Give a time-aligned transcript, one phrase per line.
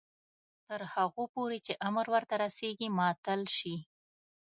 [0.67, 3.75] تر هغو پورې چې امر ورته رسیږي معطل شي.